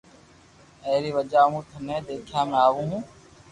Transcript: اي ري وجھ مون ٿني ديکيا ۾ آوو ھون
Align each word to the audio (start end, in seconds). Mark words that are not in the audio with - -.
اي 0.85 0.95
ري 1.03 1.11
وجھ 1.17 1.35
مون 1.51 1.63
ٿني 1.69 1.97
ديکيا 2.07 2.41
۾ 2.51 2.55
آوو 2.65 2.81
ھون 2.89 3.01